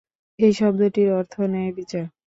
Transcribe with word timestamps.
এই 0.39 0.53
শব্দটির 0.53 1.09
অর্থ 1.11 1.33
ন্যায়বিচার। 1.51 2.05